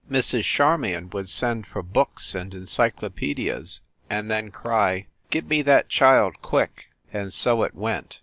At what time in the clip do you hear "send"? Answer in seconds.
1.29-1.67